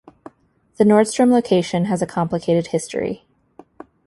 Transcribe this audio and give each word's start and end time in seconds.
The 0.77 0.83
Nordstrom 0.83 1.29
location 1.29 1.85
has 1.85 2.01
a 2.01 2.07
complicated 2.07 2.65
history. 2.71 3.23